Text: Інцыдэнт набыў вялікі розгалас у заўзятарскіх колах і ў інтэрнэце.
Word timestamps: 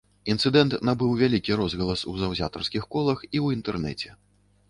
Інцыдэнт 0.33 0.71
набыў 0.87 1.11
вялікі 1.19 1.57
розгалас 1.59 2.03
у 2.11 2.13
заўзятарскіх 2.21 2.87
колах 2.95 3.19
і 3.27 3.31
ў 3.31 3.59
інтэрнэце. 3.59 4.09